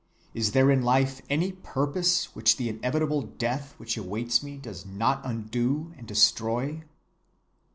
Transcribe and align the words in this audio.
Is 0.33 0.53
there 0.53 0.71
in 0.71 0.81
life 0.81 1.21
any 1.29 1.51
purpose 1.51 2.33
which 2.35 2.57
the 2.57 2.69
inevitable 2.69 3.21
death 3.21 3.75
which 3.77 3.97
awaits 3.97 4.41
me 4.41 4.57
does 4.57 4.83
not 4.83 5.21
undo 5.23 5.93
and 5.95 6.07
destroy? 6.07 6.81